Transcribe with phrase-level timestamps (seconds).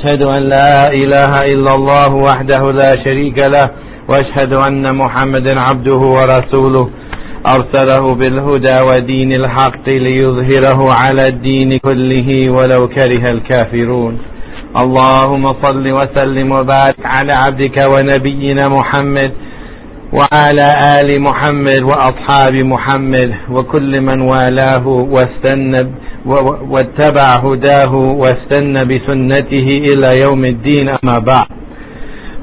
[0.00, 3.70] أشهد أن لا إله إلا الله وحده لا شريك له
[4.08, 6.90] وأشهد أن محمدا عبده ورسوله.
[7.46, 14.18] أرسله بالهدى ودين الحق ليظهره على الدين كله ولو كره الكافرون.
[14.76, 19.32] اللهم صل وسلم وبارك على عبدك ونبينا محمد
[20.12, 20.68] وعلى
[21.00, 25.90] آل محمد وأصحاب محمد وكل من والاه واستنى
[26.71, 31.47] واتبع هداه واستنى بسنته إلى يوم الدين أما بعد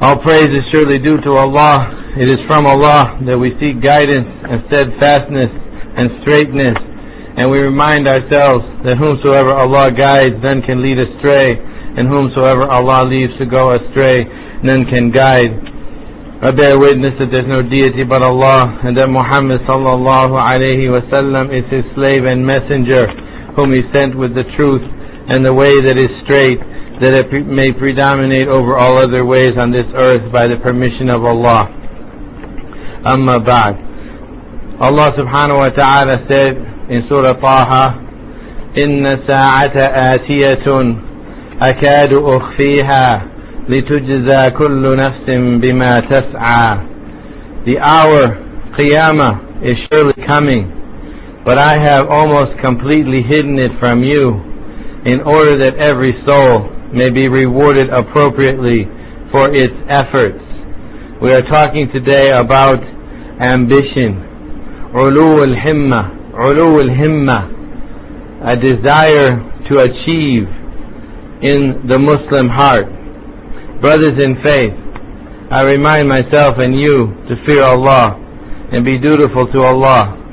[0.02, 1.78] All praise is surely due to Allah.
[2.18, 5.46] It is from Allah that we seek guidance and steadfastness
[5.96, 6.74] and straightness.
[7.38, 11.54] And we remind ourselves that whomsoever Allah guides, none can lead astray.
[11.96, 14.26] And whomsoever Allah leaves to go astray,
[14.66, 15.54] none can guide.
[16.42, 21.54] I bear witness that there's no deity but Allah, and that Muhammad sallallahu alayhi wasallam
[21.54, 23.06] is his slave and messenger,
[23.56, 24.82] whom he sent with the truth
[25.28, 26.58] and the way that is straight,
[27.00, 31.24] that it may predominate over all other ways on this earth by the permission of
[31.24, 31.68] Allah.
[33.04, 33.74] Amma ba'd.
[34.80, 36.56] Allah subhanahu wa ta'ala said
[36.90, 38.02] in Surah Taha,
[38.72, 39.76] إن ساعة
[40.14, 40.96] آتية
[41.62, 43.22] أكاد أخفيها
[43.68, 45.26] لتجزى كل نفس
[45.60, 46.78] بما تسعى
[47.64, 48.22] The hour,
[48.76, 50.72] Qiyamah, is surely coming,
[51.47, 54.35] but I have almost completely hidden it from you
[55.07, 58.83] in order that every soul may be rewarded appropriately
[59.31, 60.43] for its efforts.
[61.23, 62.83] We are talking today about
[63.39, 67.39] ambition, ulu al-himma, ulu al-himma,
[68.43, 69.39] a desire
[69.71, 70.51] to achieve
[71.47, 72.91] in the Muslim heart.
[73.79, 74.75] Brothers in faith,
[75.49, 78.19] I remind myself and you to fear Allah
[78.73, 80.26] and be dutiful to Allah.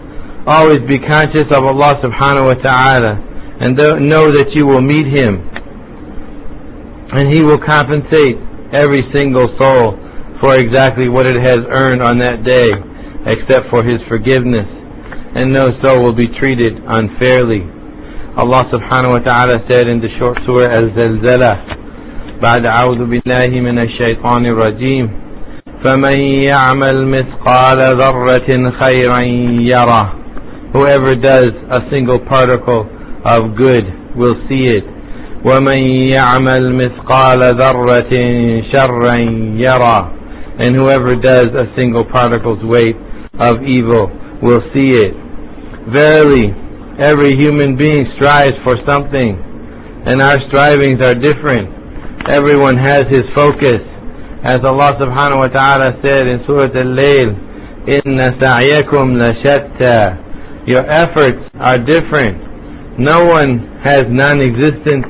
[0.48, 3.14] Always be conscious of Allah subhanahu wa ta'ala
[3.62, 3.76] and
[4.10, 5.44] know that you will meet Him
[7.12, 8.38] and He will compensate
[8.74, 10.00] every single soul
[10.42, 12.70] for exactly what it has earned on that day
[13.28, 14.68] except for His forgiveness
[15.36, 17.62] and no soul will be treated unfairly.
[18.40, 21.80] Allah subhanahu wa ta'ala said in the short surah Al-Zalzalah
[22.40, 25.12] بعد أعوذ بالله من الشيطان الرجيم
[25.84, 29.20] فمن يعمل مثقال ذرة خيرا
[29.60, 30.14] يره
[30.74, 32.86] Whoever does a single particle
[33.26, 33.86] of good
[34.16, 34.86] will see it
[35.40, 35.80] ومن
[36.12, 38.14] يعمل مثقال ذرة
[38.72, 39.16] شرا
[39.56, 40.20] يره
[40.60, 42.96] And whoever does a single particle's weight
[43.40, 44.12] of evil
[44.44, 45.14] will see it
[45.88, 46.52] Verily,
[47.00, 49.40] every human being strives for something
[50.06, 51.80] and our strivings are different
[52.30, 53.82] everyone has his focus.
[54.44, 57.30] As Allah subhanahu wa ta'ala said in Surah Al-Layl,
[57.90, 60.23] Inna sa'yakum lashatta.
[60.67, 62.99] your efforts are different.
[62.99, 65.05] No one has non-existent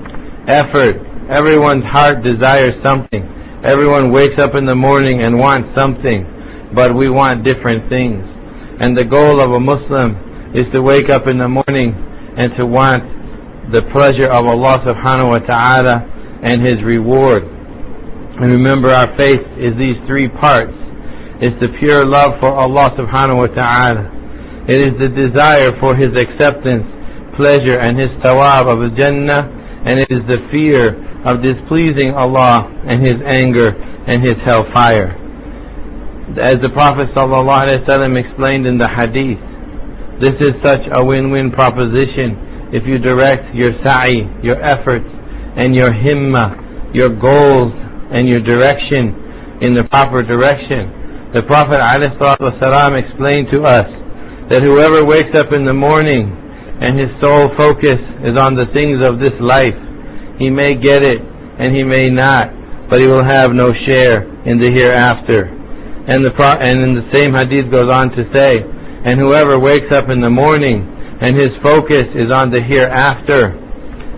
[0.49, 0.99] effort.
[1.31, 3.23] Everyone's heart desires something.
[3.65, 6.27] Everyone wakes up in the morning and wants something.
[6.75, 8.19] But we want different things.
[8.81, 10.19] And the goal of a Muslim
[10.59, 11.95] is to wake up in the morning
[12.37, 13.07] and to want
[13.71, 15.97] the pleasure of Allah subhanahu wa ta'ala
[16.43, 17.47] and His reward.
[17.47, 20.75] And remember our faith is these three parts.
[21.39, 24.24] It's the pure love for Allah subhanahu wa ta'ala.
[24.67, 26.89] It is the desire for His acceptance,
[27.37, 29.45] pleasure, and His tawab of Jannah,
[29.85, 30.97] and it is the fear
[31.29, 33.77] of displeasing Allah and His anger
[34.09, 35.21] and His hellfire.
[36.41, 37.85] As the Prophet ﷺ
[38.17, 39.37] explained in the hadith,
[40.25, 45.07] this is such a win-win proposition if you direct your sa'i, your efforts,
[45.61, 47.73] and your himma, your goals
[48.11, 51.31] and your direction in the proper direction.
[51.35, 53.87] The Prophet ﷺ explained to us
[54.50, 56.34] that whoever wakes up in the morning
[56.82, 59.78] and his sole focus is on the things of this life,
[60.42, 61.22] he may get it
[61.60, 62.50] and he may not,
[62.90, 65.52] but he will have no share in the hereafter.
[66.10, 68.64] And the pro- and in the same hadith goes on to say,
[69.06, 70.82] and whoever wakes up in the morning
[71.22, 73.54] and his focus is on the hereafter,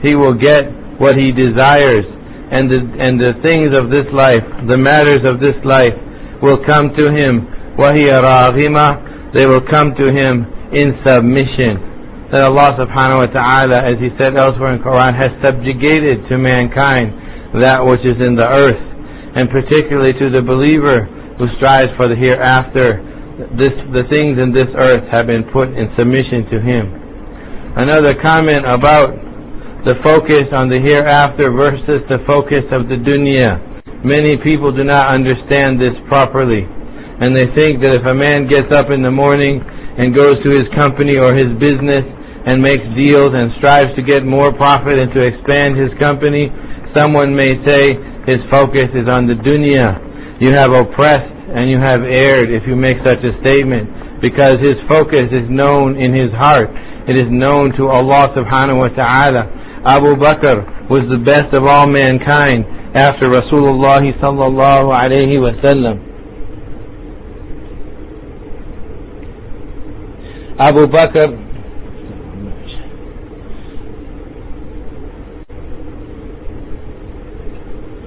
[0.06, 0.64] he will get
[1.02, 2.06] what he desires,
[2.54, 5.98] and the, and the things of this life, the matters of this life,
[6.42, 7.50] will come to him.
[7.76, 11.83] وَهِيَ رَاغِمَةً they will come to him in submission.
[12.35, 17.15] That Allah subhanahu wa ta'ala, as he said elsewhere in Quran, has subjugated to mankind
[17.63, 18.83] that which is in the earth,
[19.39, 21.07] and particularly to the believer
[21.39, 22.99] who strives for the hereafter.
[23.55, 26.85] This, the things in this earth have been put in submission to him.
[27.77, 29.13] Another comment about
[29.85, 33.61] the focus on the hereafter versus the focus of the dunya.
[34.03, 36.67] Many people do not understand this properly.
[37.17, 40.51] And they think that if a man gets up in the morning and goes to
[40.53, 42.05] his company or his business
[42.45, 46.53] and makes deals and strives to get more profit and to expand his company,
[46.93, 47.97] someone may say
[48.29, 49.97] his focus is on the dunya.
[50.45, 54.77] You have oppressed and you have erred if you make such a statement because his
[54.85, 56.69] focus is known in his heart.
[57.09, 59.43] It is known to Allah subhanahu wa ta'ala.
[59.89, 66.06] Abu Bakr was the best of all mankind after Rasulullah sallallahu alayhi wa sallam.
[70.59, 71.47] Abu Bakr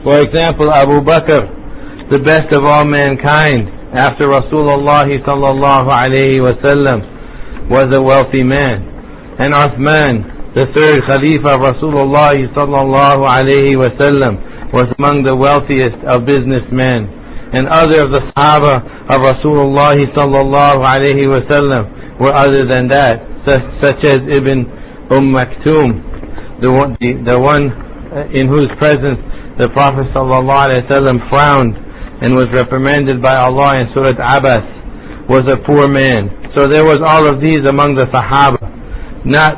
[0.04, 1.44] For example, Abu Bakr,
[2.10, 8.80] the best of all mankind, after Rasulullah sallallahu alayhi wasallam, was a wealthy man.
[9.38, 16.26] And Uthman, the third Khalifa of Rasulullah sallallahu alayhi wasallam, was among the wealthiest of
[16.26, 17.06] businessmen.
[17.52, 18.80] And other of the Sahaba
[19.14, 24.60] of Rasulullah sallallahu alayhi wasallam were other than that, such, as Ibn
[25.10, 27.72] Umm Maktoum, the one, the, the one
[28.36, 29.18] in whose presence
[29.58, 31.76] the Prophet ﷺ frowned
[32.20, 36.28] and was reprimanded by Allah in Surah Abasa, was a poor man.
[36.58, 38.60] So there was all of these among the Sahaba.
[39.24, 39.56] Not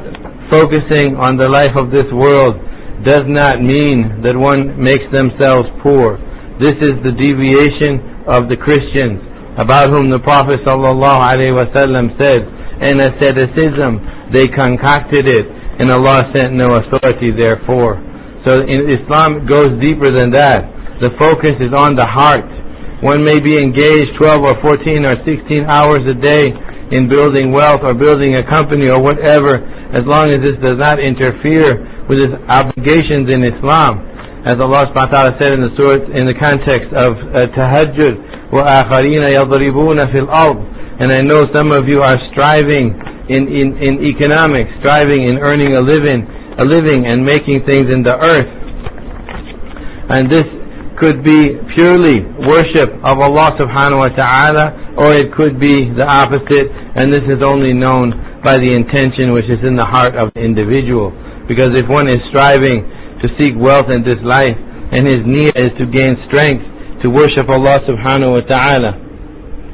[0.52, 2.60] focusing on the life of this world
[3.08, 6.20] does not mean that one makes themselves poor.
[6.62, 12.42] This is the deviation of the Christians about whom the Prophet ﷺ said,
[12.82, 14.00] in asceticism
[14.32, 15.46] they concocted it,
[15.80, 18.00] and Allah sent no authority therefore.
[18.48, 20.66] So in Islam goes deeper than that.
[21.04, 22.46] The focus is on the heart.
[23.02, 26.54] One may be engaged 12 or 14 or 16 hours a day
[26.94, 29.58] in building wealth or building a company or whatever,
[29.96, 34.06] as long as this does not interfere with his obligations in Islam.
[34.46, 38.14] As Allah subhanahu said in the surah, in the context of uh, tahajjud,
[38.53, 40.59] وَآخَرِينَ يَضْرِبُونَ فِي الْأَرْضِ
[41.01, 42.95] And I know some of you are striving
[43.29, 46.23] in, in, in economics, striving in earning a living,
[46.59, 48.49] a living and making things in the earth.
[50.09, 50.47] And this
[50.97, 56.73] could be purely worship of Allah subhanahu wa ta'ala, or it could be the opposite,
[56.97, 60.41] and this is only known by the intention which is in the heart of the
[60.41, 61.13] individual.
[61.51, 62.87] Because if one is striving
[63.21, 64.57] to seek wealth in this life,
[64.95, 66.65] and his need is to gain strength
[67.04, 68.92] to worship Allah subhanahu wa ta'ala,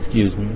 [0.04, 0.48] excuse me.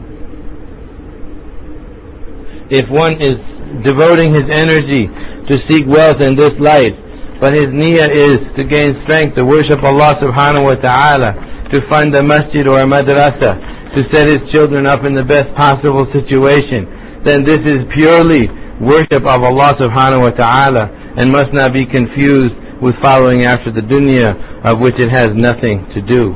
[2.71, 3.35] If one is
[3.83, 5.11] devoting his energy
[5.51, 6.95] to seek wealth in this life,
[7.43, 11.31] but his niyyah is to gain strength to worship Allah subhanahu wa ta'ala,
[11.75, 13.59] to fund a masjid or a madrasa,
[13.95, 16.87] to set his children up in the best possible situation,
[17.27, 18.47] then this is purely
[18.79, 20.83] worship of Allah subhanahu wa ta'ala
[21.19, 24.31] and must not be confused with following after the dunya
[24.65, 26.33] of which it has nothing to do.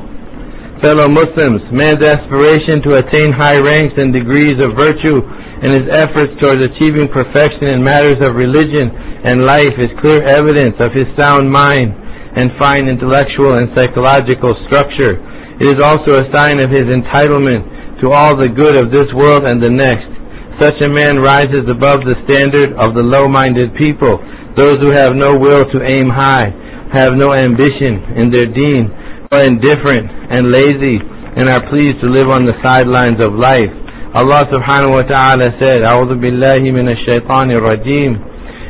[0.84, 6.36] Fellow Muslims, man's aspiration to attain high ranks and degrees of virtue and his efforts
[6.36, 8.92] towards achieving perfection in matters of religion
[9.24, 11.96] and life is clear evidence of his sound mind
[12.36, 15.16] and fine intellectual and psychological structure.
[15.56, 19.48] It is also a sign of his entitlement to all the good of this world
[19.48, 20.12] and the next.
[20.60, 24.20] Such a man rises above the standard of the low-minded people,
[24.60, 26.52] those who have no will to aim high,
[26.92, 28.92] have no ambition in their deen,
[29.31, 30.99] are indifferent and lazy,
[31.37, 33.71] and are pleased to live on the sidelines of life.
[34.13, 38.19] Allah subhanahu wa ta'ala said, أعوذ بالله من الشيطان الرجيم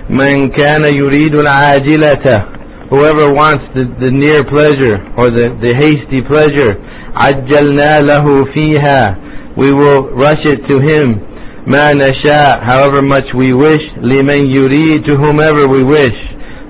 [0.10, 2.62] من كان يريد العاجلة
[2.92, 6.78] Whoever wants the, the near pleasure or the, the hasty pleasure
[7.16, 9.18] عجلنا له فيها
[9.58, 11.20] We will rush it to him
[11.66, 16.14] ما نشاء however much we wish لمن يريد to whomever we wish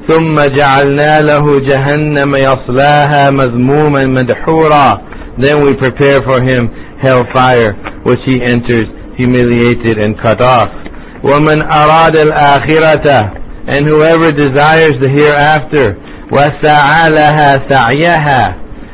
[0.10, 6.68] ثم جعلنا له جهنم يصلاها مذموما مدحورا then we prepare for him
[7.02, 7.74] hellfire,
[8.04, 8.86] which he enters
[9.16, 10.70] humiliated and cut off.
[11.24, 13.08] وَمَنْ أَرَادَ الْآخِرَةَ
[13.68, 15.96] And whoever desires the hereafter,
[16.32, 18.44] وَسَعَى لَهَا سَعْيَهَا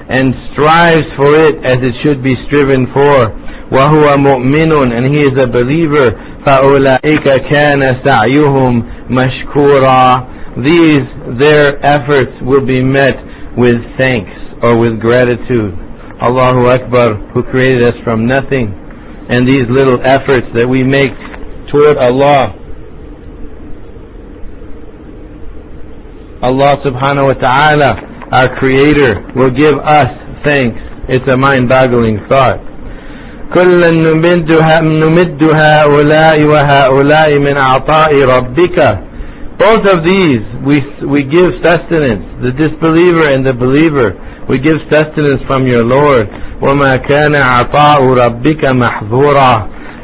[0.10, 3.34] And strives for it as it should be striven for.
[3.72, 6.12] وَهُوَ مُؤْمِنٌ And he is a believer.
[6.46, 11.06] فَأُولَئِكَ كَانَ سَعْيُهُمْ مَشْكُورًا These,
[11.38, 13.14] their efforts will be met
[13.58, 15.74] with thanks or with gratitude.
[16.22, 18.74] Allahu Akbar, who created us from nothing,
[19.30, 21.14] and these little efforts that we make
[21.70, 22.58] toward Allah.
[26.42, 27.92] Allah subhanahu wa ta'ala,
[28.32, 30.10] our creator, will give us
[30.46, 30.80] thanks.
[31.10, 32.68] It's a mind-boggling thought.
[33.48, 38.78] كلا نمد هؤلاء وهؤلاء من عطاء ربك
[39.63, 40.77] both of these, we,
[41.07, 44.11] we give sustenance, the disbeliever and the believer.
[44.51, 46.27] We give sustenance from your Lord.
[46.59, 49.55] وَمَا كَانَ عَطَاءُ رَبِّكَ مَحْظُورًا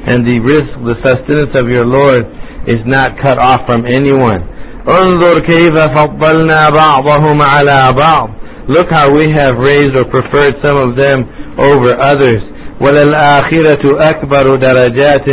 [0.06, 2.22] And the rizq, the sustenance of your Lord
[2.70, 4.46] is not cut off from anyone.
[4.86, 8.30] انظر كيف فضلنا بعضهم على بعض
[8.68, 11.24] Look how we have raised or preferred some of them
[11.58, 12.42] over others.
[12.80, 15.28] وَلَلْآخِرَةُ أَكْبَرُ دَرَجَاتٍ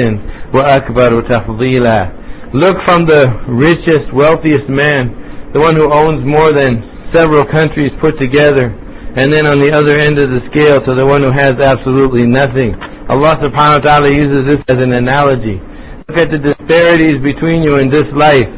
[0.53, 6.82] وَأَكْبَرُ تَفْضِيلًا Look from the richest, wealthiest man, the one who owns more than
[7.14, 11.06] several countries put together, and then on the other end of the scale to the
[11.06, 12.74] one who has absolutely nothing.
[13.10, 15.58] Allah subhanahu wa ta'ala uses this as an analogy.
[16.06, 18.50] Look at the disparities between you in this life.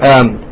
[0.00, 0.46] Um,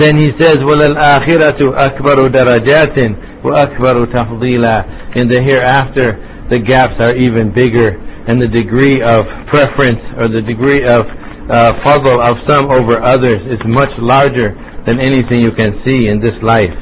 [0.00, 2.96] then he says, وَلَلْآخِرَةُ أَكْبَرُ دَرَجَاتٍ
[3.44, 6.16] وَأَكْبَرُ تَفْضِيلًا In the hereafter,
[6.48, 7.96] the gaps are even bigger,
[8.28, 11.04] and the degree of preference or the degree of
[11.47, 14.51] uh, fadl of some over others is much larger
[14.85, 16.75] than anything you can see in this life.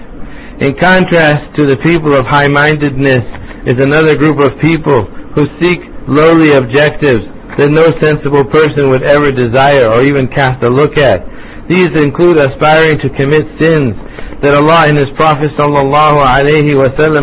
[0.61, 3.25] In contrast to the people of high-mindedness
[3.69, 5.05] is another group of people
[5.35, 7.25] who seek lowly objectives
[7.57, 11.23] that no sensible person would ever desire or even cast a look at.
[11.67, 13.97] These include aspiring to commit sins
[14.45, 16.21] that Allah and His Prophet sallallahu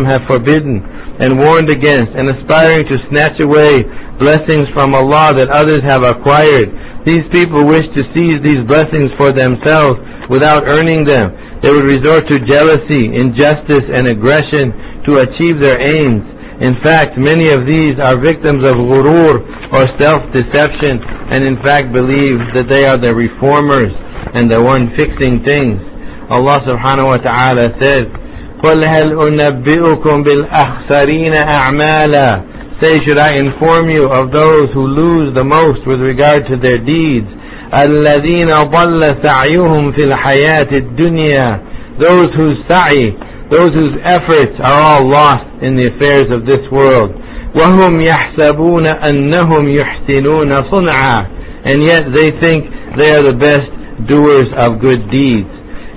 [0.03, 0.83] have forbidden
[1.23, 3.85] and warned against, and aspiring to snatch away
[4.17, 6.73] blessings from Allah that others have acquired.
[7.06, 9.96] These people wish to seize these blessings for themselves
[10.28, 11.32] without earning them.
[11.64, 14.74] They would resort to jealousy, injustice, and aggression
[15.08, 16.22] to achieve their aims.
[16.60, 19.40] In fact, many of these are victims of ghurur
[19.72, 23.94] or self-deception and in fact believe that they are the reformers
[24.34, 25.78] and the one fixing things.
[26.28, 28.10] Allah subhanahu wa ta'ala says,
[28.58, 32.51] قُلْ هَلْ أُنَبِّئُكُمْ بِالْأَخْسَرِينَ أَعْمَالًا
[32.81, 36.81] Say, should I inform you of those who lose the most with regard to their
[36.81, 37.29] deeds?
[37.69, 41.47] الَّذِينَ ضَلَّ سَعْيُهُمْ فِي الْحَيَاةِ الدُّنْيَا
[42.01, 43.13] Those whose sa'i,
[43.49, 47.13] those whose efforts are all lost in the affairs of this world.
[47.53, 51.17] وَهُمْ يَحْسَبُونَ أَنَّهُمْ يُحْسِنُونَ صُنْعًا
[51.65, 52.65] And yet they think
[52.97, 53.69] they are the best
[54.09, 55.49] doers of good deeds.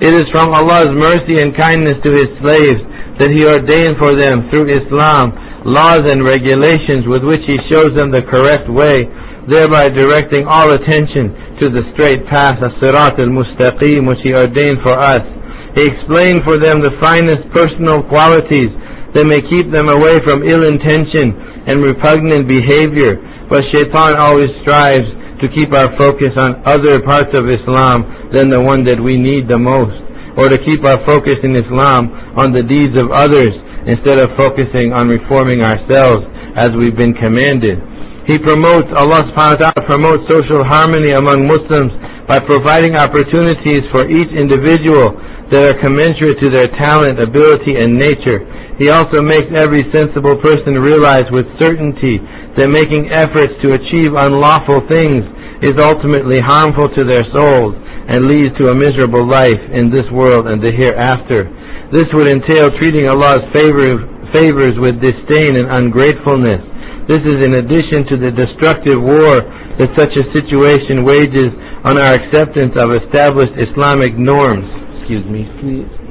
[0.05, 2.85] It is from Allah's mercy and kindness to His slaves
[3.17, 8.15] that He ordained for them through Islam laws and regulations with which He shows them
[8.15, 9.03] the correct way,
[9.51, 14.95] thereby directing all attention to the straight path of Sirat al-Mustaqim which He ordained for
[14.95, 15.27] us.
[15.75, 18.71] He explained for them the finest personal qualities
[19.19, 21.35] that may keep them away from ill intention
[21.67, 23.19] and repugnant behavior,
[23.51, 25.11] but shaitan always strives
[25.43, 29.51] to keep our focus on other parts of Islam than the one that we need
[29.51, 29.99] the most,
[30.39, 32.09] or to keep our focus in Islam
[32.39, 33.53] on the deeds of others
[33.87, 36.27] instead of focusing on reforming ourselves
[36.59, 37.79] as we've been commanded.
[38.27, 41.95] He promotes, Allah subhanahu wa ta'ala promotes social harmony among Muslims
[42.27, 45.15] by providing opportunities for each individual
[45.55, 48.43] that are commensurate to their talent, ability, and nature.
[48.83, 52.19] He also makes every sensible person realize with certainty
[52.59, 55.23] that making efforts to achieve unlawful things
[55.63, 57.79] is ultimately harmful to their souls
[58.11, 61.47] and leads to a miserable life in this world and the hereafter.
[61.93, 64.03] This would entail treating Allah's favor,
[64.35, 66.59] favors with disdain and ungratefulness.
[67.07, 69.47] This is in addition to the destructive war
[69.79, 71.55] that such a situation wages
[71.87, 74.67] on our acceptance of established Islamic norms.
[74.99, 76.07] Excuse me, please.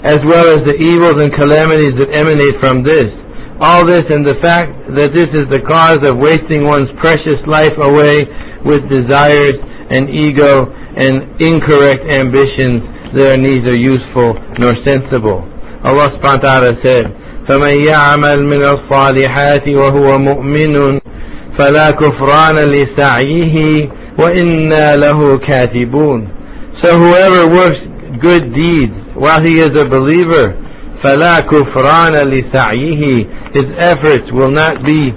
[0.00, 3.12] as well as the evils and calamities that emanate from this.
[3.60, 7.76] All this and the fact that this is the cause of wasting one's precious life
[7.76, 8.24] away
[8.65, 9.57] with desires
[9.89, 10.65] and ego
[10.97, 12.81] and incorrect ambitions
[13.13, 15.45] that are neither useful nor sensible.
[15.85, 17.05] Allah subhanahu wa ta'ala said,
[17.45, 20.75] فَمَنْ يَعْمَلْ مِنَ الصَّالِحَاتِ وَهُوَ مُؤْمِنٌ
[21.59, 23.55] فَلَا كُفْرَانَ لِسَعْيِهِ
[24.19, 26.19] وَإِنَّا لَهُ كَاتِبُونَ
[26.81, 27.79] So whoever works
[28.19, 30.57] good deeds while he is a believer,
[31.05, 35.13] فَلَا كُفْرَانَ لِسَعْيِهِ His efforts will not be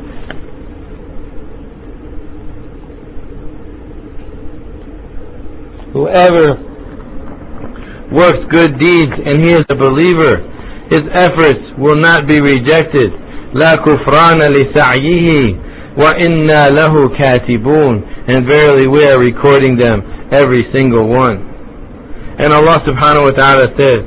[5.92, 6.60] Whoever
[8.12, 10.40] works good deeds and he is a believer,
[10.90, 13.12] his efforts will not be rejected.
[13.54, 15.56] لا كفران لسعيه
[15.98, 21.48] وإنا له كاتبون and verily we are recording them every single one.
[22.38, 24.00] And Allah subhanahu wa ta'ala says,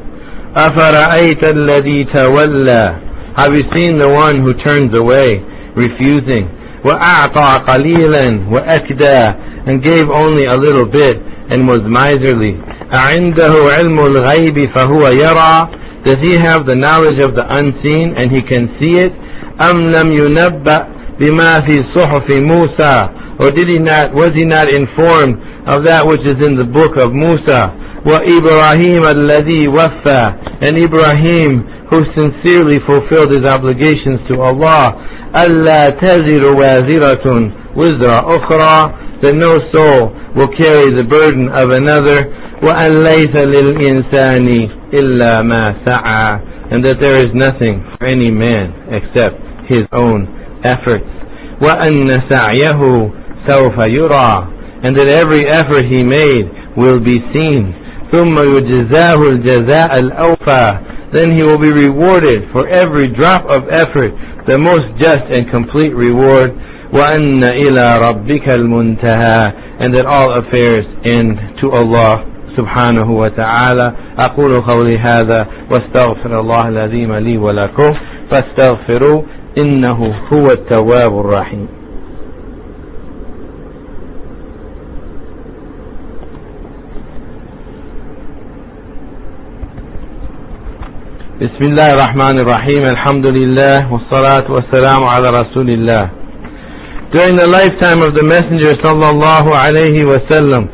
[0.55, 2.83] أَفَرَأَيْتَ الَّذِي تَوَلَّى
[3.37, 5.41] Have you seen the one who turns away,
[5.75, 6.47] refusing?
[6.85, 11.17] وَأَعْطَى قَلِيلًا وَأَكْدَى And gave only a little bit
[11.49, 12.55] and was miserly.
[12.91, 15.55] أَعِنْدَهُ عِلْمُ الْغَيْبِ فَهُوَ يَرَى
[16.05, 19.13] Does he have the knowledge of the unseen and he can see it?
[19.59, 20.79] أَمْ لَمْ يُنَبَّأ
[21.19, 25.37] بِمَا فِي صُحُفِ مُوسَى Or did he not, was he not informed
[25.67, 27.77] of that which is in the book of Musa?
[28.05, 30.23] وإبراهيم الذي وفى
[30.65, 34.97] and Ibrahim who sincerely fulfilled his obligations to Allah
[35.35, 42.19] ألا تزر وازرة وزر أخرى that no soul will carry the burden of another
[42.63, 46.39] وأن ليس للإنسان إلا ما سعى
[46.71, 49.35] and that there is nothing for any man except
[49.67, 50.27] his own
[50.63, 51.07] efforts
[51.61, 53.11] وأن سعيه
[53.47, 54.47] سوف يرى
[54.83, 57.73] and that every effort he made will be seen
[58.11, 60.79] ثم يجزاه الجزاء الأوفى
[61.13, 64.11] then he will be rewarded for every drop of effort
[64.47, 66.51] the most just and complete reward
[66.92, 69.52] وأن إلى ربك المنتهى.
[69.80, 72.24] And that all affairs end to Allah
[72.56, 77.92] سبحانه وتعالى أقول قولي هذا واستغفر الله العظيم لي ولكم.
[78.30, 79.22] فاستغفروا
[79.58, 81.68] إنه هو التواب الرحيم.
[91.40, 92.82] بسم الله الرحمن الرحيم.
[92.82, 96.10] الحمد لله والصلاة والسلام على رسول الله.
[97.14, 100.66] During the lifetime of the Messenger sallallahu alayhi wasallam,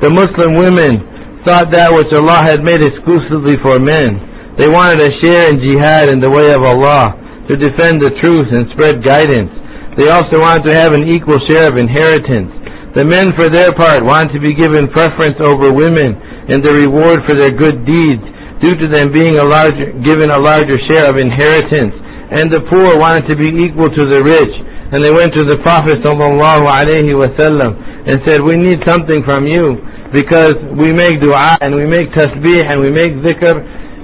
[0.00, 1.04] the Muslim women
[1.44, 4.16] thought that which Allah had made exclusively for men.
[4.56, 7.12] They wanted a share in jihad in the way of Allah,
[7.48, 9.52] to defend the truth and spread guidance.
[10.00, 12.48] They also wanted to have an equal share of inheritance.
[12.96, 16.16] The men, for their part, wanted to be given preference over women
[16.48, 18.24] in the reward for their good deeds
[18.64, 21.92] due to them being a larger, given a larger share of inheritance.
[22.32, 24.54] And the poor wanted to be equal to the rich.
[24.88, 26.64] And they went to the Prophet sallallahu
[28.08, 29.76] and said, we need something from you
[30.16, 33.52] because we make dua and we make tasbih and we make dhikr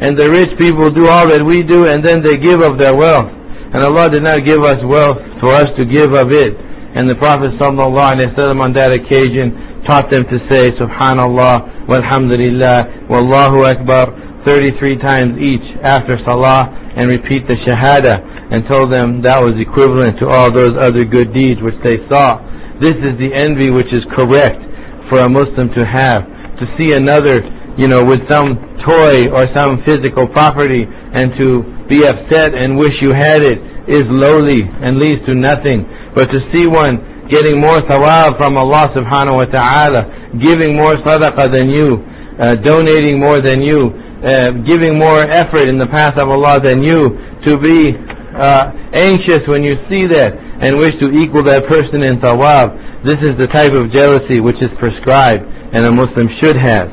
[0.04, 2.92] and the rich people do all that we do and then they give of their
[2.92, 3.32] wealth.
[3.72, 6.52] And Allah did not give us wealth for us to give of it.
[6.52, 13.08] And the Prophet sallallahu alaihi wasallam on that occasion taught them to say Subhanallah, Walhamdulillah,
[13.08, 14.12] Wallahu Akbar,
[14.44, 20.20] 33 times each after Salah and repeat the Shahada and told them that was equivalent
[20.20, 22.40] to all those other good deeds which they saw.
[22.82, 24.60] This is the envy which is correct
[25.08, 26.26] for a Muslim to have.
[26.60, 27.40] To see another,
[27.78, 31.48] you know, with some toy or some physical property and to
[31.88, 35.84] be upset and wish you had it is lowly and leads to nothing.
[36.14, 41.48] But to see one getting more thawab from Allah subhanahu wa ta'ala, giving more sadaqah
[41.52, 42.00] than you,
[42.36, 43.92] uh, donating more than you,
[44.24, 47.00] uh, giving more effort in the path of Allah than you,
[47.44, 47.92] to be
[48.35, 53.05] uh, anxious when you see that and wish to equal that person in thawab.
[53.07, 56.91] This is the type of jealousy which is prescribed and a Muslim should have.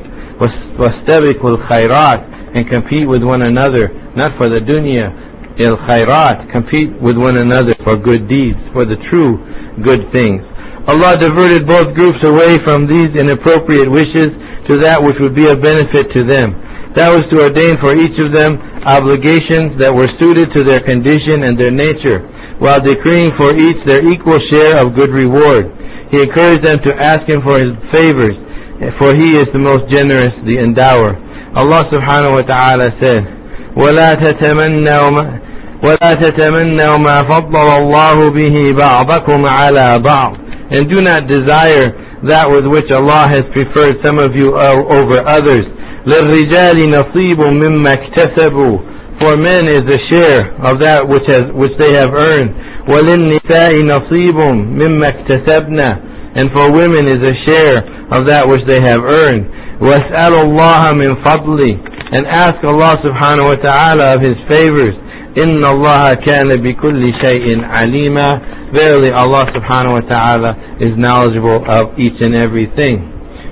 [0.77, 5.11] وَاسْتَبِقُوا الْخَيْرَاتِ and compete with one another, not for the dunya,
[5.59, 9.37] il khairat, compete with one another for good deeds, for the true
[9.83, 10.41] good things.
[10.87, 14.31] Allah diverted both groups away from these inappropriate wishes
[14.71, 16.55] to that which would be of benefit to them.
[16.95, 21.45] That was to ordain for each of them obligations that were suited to their condition
[21.45, 22.25] and their nature,
[22.57, 25.69] while decreeing for each their equal share of good reward.
[26.09, 28.33] He encouraged them to ask Him for His favors,
[28.97, 31.19] for He is the most generous, the endower.
[31.53, 33.21] Allah subhanahu wa ta'ala said,
[33.77, 35.47] وَلَا تَتَمَنَّوا مَا
[35.83, 40.33] ولا تتمنوا ما فضل الله به بعضكم على بعض
[40.71, 41.93] and do not desire
[42.27, 45.65] that with which Allah has preferred some of you over others
[46.05, 48.77] للرجال نصيب مما اكتسبوا
[49.19, 52.51] for men is a share of that which has which they have earned
[52.93, 54.37] وللنساء نصيب
[54.81, 55.99] مما اكتسبنا
[56.35, 57.77] and for women is a share
[58.11, 59.45] of that which they have earned
[59.81, 61.77] واسأل الله من فضله
[62.13, 64.95] and ask Allah subhanahu wa ta'ala of his favors
[65.43, 68.41] إن الله كان بكل شيء عليما
[68.73, 72.95] verily Allah subhanahu wa ta'ala is knowledgeable of each and everything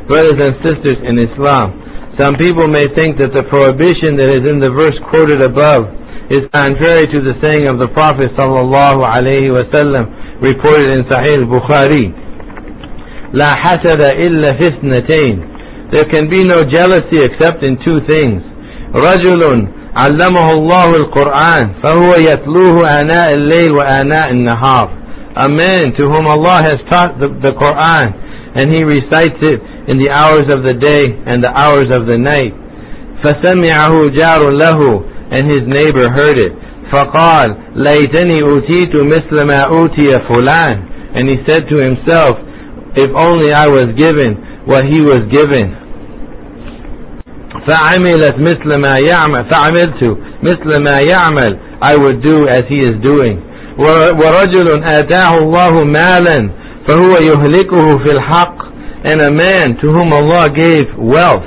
[0.08, 1.82] brothers and sisters in Islam
[2.19, 5.91] some people may think that the prohibition that is in the verse quoted above
[6.32, 12.15] is contrary to the saying of the Prophet sallallahu alaihi wasallam reported in Sahih Bukhari.
[13.36, 15.36] لا حسد إلا في اثنتين.
[15.91, 18.41] There can be no jealousy except in two things.
[18.95, 19.67] رجل
[19.98, 24.89] علمه الله القرآن فهو يتلوه آناء الليل وآناء النهار.
[25.36, 28.08] A man to whom Allah has taught the, the Quran
[28.56, 32.17] and he recites it in the hours of the day and the hours of the
[32.17, 32.54] night.
[33.24, 36.54] فسمعه جار له and his neighbor heard it.
[36.91, 42.38] فقال ليتني أوتيت مثل ما أوتي فلان and he said to himself
[42.95, 45.76] if only I was given what he was given
[47.67, 53.39] فعملت مثل ما يعمل فعملت مثل ما يعمل I would do as he is doing
[53.78, 56.50] ورجل آتاه الله مالا
[56.88, 58.58] فهو يهلكه في الحق
[59.04, 61.45] and a man to whom Allah gave wealth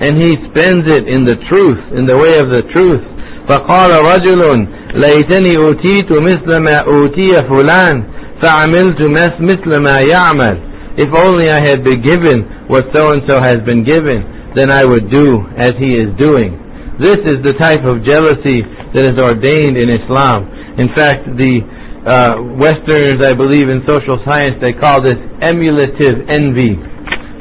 [0.00, 3.04] and he spends it in the truth in the way of the truth
[3.48, 8.04] فقال رجل ليتني أوتيت مثل ما أوتي فلان
[8.42, 9.00] فعملت
[9.40, 10.58] مثل ما يعمل
[10.98, 15.46] If only I had been given what so-and-so has been given, then I would do
[15.56, 16.58] as he is doing.
[16.98, 20.50] This is the type of jealousy that is ordained in Islam.
[20.82, 21.62] In fact, the
[22.02, 26.74] uh, Westerners, I believe in social science, they call this emulative envy,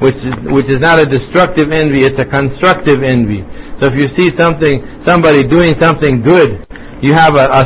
[0.02, 3.40] which is, which is not a destructive envy, it's a constructive envy.
[3.80, 6.66] So if you see something, somebody doing something good,
[7.02, 7.62] you have a, a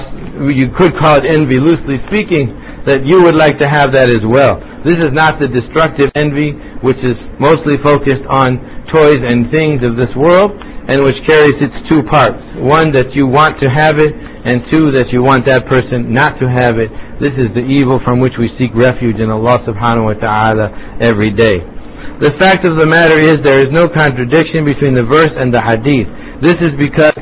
[0.53, 2.53] you could call it envy, loosely speaking,
[2.85, 4.61] that you would like to have that as well.
[4.85, 8.61] This is not the destructive envy, which is mostly focused on
[8.93, 10.55] toys and things of this world,
[10.87, 12.39] and which carries its two parts.
[12.63, 16.39] One, that you want to have it, and two, that you want that person not
[16.39, 16.93] to have it.
[17.19, 21.35] This is the evil from which we seek refuge in Allah subhanahu wa ta'ala every
[21.35, 21.76] day.
[22.17, 25.61] The fact of the matter is there is no contradiction between the verse and the
[25.61, 26.09] hadith.
[26.41, 27.17] This is because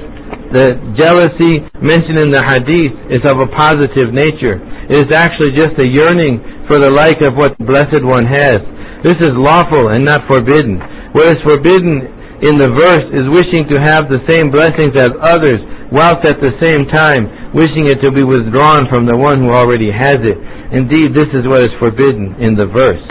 [0.55, 4.63] the jealousy mentioned in the hadith is of a positive nature.
[4.87, 6.39] It is actually just a yearning
[6.71, 8.63] for the like of what the Blessed One has.
[9.03, 10.79] This is lawful and not forbidden.
[11.11, 12.07] What is forbidden
[12.43, 15.59] in the verse is wishing to have the same blessings as others,
[15.91, 19.91] whilst at the same time wishing it to be withdrawn from the one who already
[19.91, 20.39] has it.
[20.75, 23.03] Indeed, this is what is forbidden in the verse.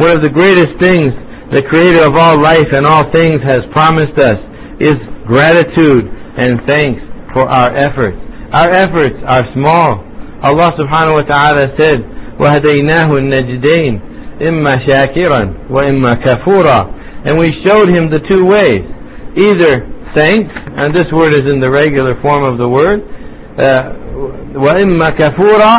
[0.00, 1.12] One of the greatest things
[1.54, 4.38] the Creator of all life and all things has promised us
[4.82, 4.98] is
[5.30, 8.18] gratitude and thanks for our efforts.
[8.50, 10.02] Our efforts are small.
[10.42, 12.02] Allah subhanahu wa ta'ala said,
[12.42, 18.86] وَهَدَيْنَاهُ النَّجْدَيْنِ إِمَّا شَاكِرًا وَإِمَّا كَفُورًا and we showed him the two ways.
[19.34, 19.82] Either
[20.14, 23.02] thanks, and this word is in the regular form of the word,
[24.54, 25.74] وَإِمَّا uh, كَفُورًا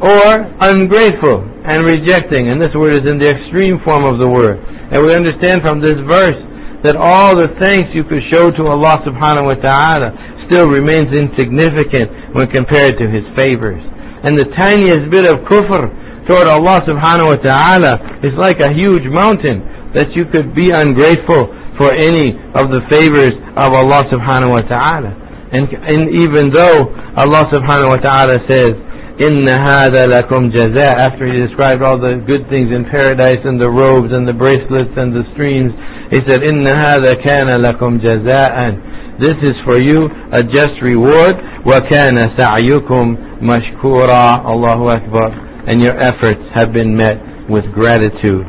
[0.00, 0.28] or
[0.60, 4.61] ungrateful and rejecting, and this word is in the extreme form of the word.
[4.93, 6.37] And we understand from this verse
[6.85, 10.13] that all the thanks you could show to Allah subhanahu wa ta'ala
[10.45, 13.81] still remains insignificant when compared to His favors.
[14.21, 15.89] And the tiniest bit of kufr
[16.29, 19.65] toward Allah subhanahu wa ta'ala is like a huge mountain
[19.97, 21.49] that you could be ungrateful
[21.81, 25.11] for any of the favors of Allah subhanahu wa ta'ala.
[25.49, 28.73] And, and even though Allah subhanahu wa ta'ala says,
[29.20, 33.68] إِنَّ هَذَا لَكُمْ جَزَاء After he described all the good things in paradise and the
[33.68, 35.76] robes and the bracelets and the streams,
[36.08, 41.36] he said, إِنَّ هَذَا كَانَ لَكُمْ جَزَاءً This is for you a just reward.
[41.68, 45.28] وَكَانَ سَعْيُكُمْ مَشْكُورًا Allahu Akbar.
[45.68, 48.48] And your efforts have been met with gratitude.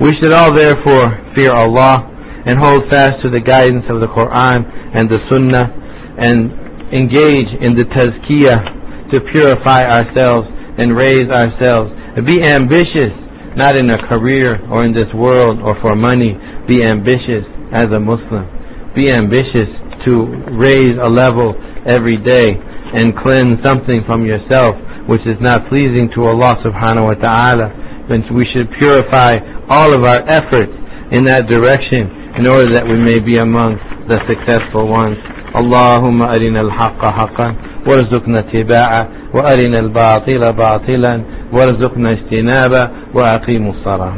[0.00, 2.10] We should all therefore fear Allah
[2.46, 5.70] and hold fast to the guidance of the Quran and the Sunnah
[6.18, 6.50] and
[6.90, 8.73] engage in the tazkiyah
[9.13, 11.91] to purify ourselves and raise ourselves.
[12.25, 13.11] Be ambitious,
[13.55, 16.33] not in a career or in this world or for money.
[16.67, 18.47] Be ambitious as a Muslim.
[18.95, 19.69] Be ambitious
[20.07, 21.53] to raise a level
[21.85, 22.55] every day
[22.95, 24.75] and cleanse something from yourself
[25.07, 27.67] which is not pleasing to Allah subhanahu wa ta'ala.
[28.09, 29.37] And we should purify
[29.69, 30.73] all of our efforts
[31.13, 33.77] in that direction in order that we may be among
[34.09, 35.17] the successful ones.
[35.53, 41.21] Allahumma arina al-haqqa وارزقنا اتباعه وأرنا الباطل باطلا
[41.53, 44.13] وارزقنا اجتنابه وأقيموا الصلاة.